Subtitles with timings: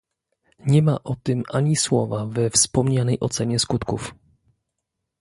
[0.65, 4.13] Nie ma o tym ani słowa we wspomnianej ocenie skutków